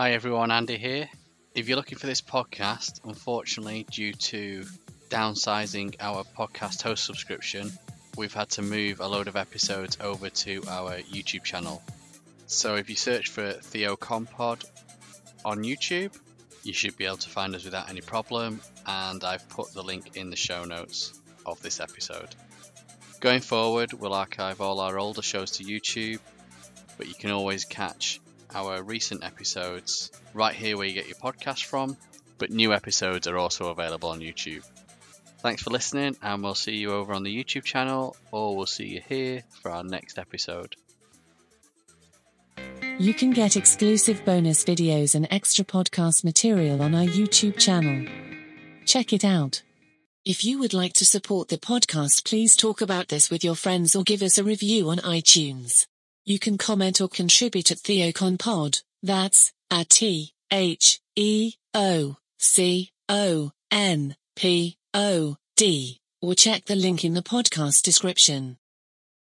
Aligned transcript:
Hi 0.00 0.12
everyone, 0.12 0.50
Andy 0.50 0.78
here. 0.78 1.10
If 1.54 1.68
you're 1.68 1.76
looking 1.76 1.98
for 1.98 2.06
this 2.06 2.22
podcast, 2.22 3.00
unfortunately, 3.04 3.84
due 3.90 4.14
to 4.14 4.64
downsizing 5.10 5.96
our 6.00 6.24
podcast 6.24 6.80
host 6.80 7.04
subscription, 7.04 7.70
we've 8.16 8.32
had 8.32 8.48
to 8.52 8.62
move 8.62 9.00
a 9.00 9.06
load 9.06 9.28
of 9.28 9.36
episodes 9.36 9.98
over 10.00 10.30
to 10.30 10.62
our 10.66 10.92
YouTube 11.00 11.44
channel. 11.44 11.82
So 12.46 12.76
if 12.76 12.88
you 12.88 12.96
search 12.96 13.28
for 13.28 13.52
TheoConPod 13.52 14.64
on 15.44 15.64
YouTube, 15.64 16.18
you 16.62 16.72
should 16.72 16.96
be 16.96 17.04
able 17.04 17.18
to 17.18 17.28
find 17.28 17.54
us 17.54 17.66
without 17.66 17.90
any 17.90 18.00
problem, 18.00 18.62
and 18.86 19.22
I've 19.22 19.46
put 19.50 19.74
the 19.74 19.82
link 19.82 20.16
in 20.16 20.30
the 20.30 20.34
show 20.36 20.64
notes 20.64 21.20
of 21.44 21.60
this 21.60 21.78
episode. 21.78 22.34
Going 23.20 23.42
forward, 23.42 23.92
we'll 23.92 24.14
archive 24.14 24.62
all 24.62 24.80
our 24.80 24.98
older 24.98 25.20
shows 25.20 25.50
to 25.58 25.64
YouTube, 25.64 26.20
but 26.96 27.06
you 27.06 27.14
can 27.14 27.32
always 27.32 27.66
catch 27.66 28.18
our 28.54 28.82
recent 28.82 29.24
episodes 29.24 30.10
right 30.34 30.54
here 30.54 30.76
where 30.76 30.86
you 30.86 30.94
get 30.94 31.08
your 31.08 31.16
podcast 31.16 31.64
from, 31.64 31.96
but 32.38 32.50
new 32.50 32.72
episodes 32.72 33.26
are 33.26 33.38
also 33.38 33.70
available 33.70 34.10
on 34.10 34.20
YouTube. 34.20 34.64
Thanks 35.38 35.62
for 35.62 35.70
listening, 35.70 36.16
and 36.22 36.42
we'll 36.42 36.54
see 36.54 36.76
you 36.76 36.92
over 36.92 37.12
on 37.12 37.22
the 37.22 37.34
YouTube 37.34 37.64
channel, 37.64 38.16
or 38.30 38.56
we'll 38.56 38.66
see 38.66 38.86
you 38.86 39.00
here 39.08 39.42
for 39.62 39.70
our 39.70 39.82
next 39.82 40.18
episode. 40.18 40.76
You 42.98 43.14
can 43.14 43.30
get 43.30 43.56
exclusive 43.56 44.22
bonus 44.26 44.64
videos 44.64 45.14
and 45.14 45.26
extra 45.30 45.64
podcast 45.64 46.24
material 46.24 46.82
on 46.82 46.94
our 46.94 47.06
YouTube 47.06 47.56
channel. 47.58 48.06
Check 48.84 49.14
it 49.14 49.24
out. 49.24 49.62
If 50.26 50.44
you 50.44 50.58
would 50.58 50.74
like 50.74 50.92
to 50.94 51.06
support 51.06 51.48
the 51.48 51.56
podcast, 51.56 52.26
please 52.26 52.54
talk 52.54 52.82
about 52.82 53.08
this 53.08 53.30
with 53.30 53.42
your 53.42 53.54
friends 53.54 53.96
or 53.96 54.02
give 54.02 54.20
us 54.20 54.36
a 54.36 54.44
review 54.44 54.90
on 54.90 54.98
iTunes. 54.98 55.86
You 56.24 56.38
can 56.38 56.58
comment 56.58 57.00
or 57.00 57.08
contribute 57.08 57.70
at 57.70 57.78
TheoConPod. 57.78 58.82
That's 59.02 59.52
at 59.70 59.88
T 59.88 60.34
H 60.52 61.00
E 61.16 61.54
O 61.72 62.16
C 62.38 62.90
O 63.08 63.52
N 63.70 64.16
P 64.36 64.76
O 64.92 65.36
D. 65.56 66.00
Or 66.20 66.34
check 66.34 66.66
the 66.66 66.76
link 66.76 67.04
in 67.04 67.14
the 67.14 67.22
podcast 67.22 67.82
description. 67.82 68.58